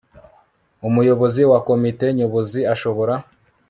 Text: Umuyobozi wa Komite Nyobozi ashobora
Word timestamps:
Umuyobozi 0.87 1.41
wa 1.51 1.59
Komite 1.67 2.05
Nyobozi 2.17 2.59
ashobora 2.73 3.13